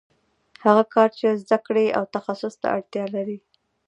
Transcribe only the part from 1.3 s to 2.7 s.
زده کړې او تخصص ته